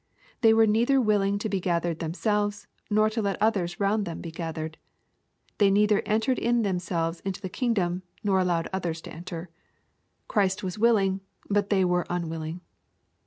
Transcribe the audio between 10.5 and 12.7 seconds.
was willing, but they were unwilling.